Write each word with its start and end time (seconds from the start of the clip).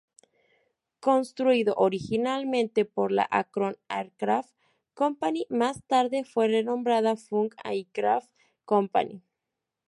Construido 0.99 1.75
originalmente 1.75 2.85
por 2.85 3.11
la 3.11 3.27
Akron 3.29 3.77
Aircraft 3.87 4.49
Company, 4.95 5.45
más 5.51 5.83
tarde 5.83 6.23
fue 6.23 6.47
renombrada 6.47 7.15
Funk 7.17 7.53
Aircraft 7.63 8.27
Company. 8.65 9.21